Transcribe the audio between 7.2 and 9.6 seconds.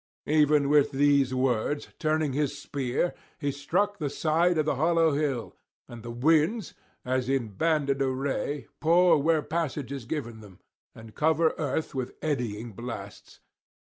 in banded array, pour where